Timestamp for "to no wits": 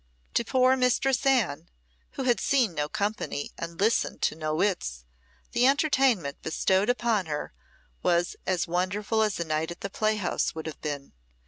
4.23-5.05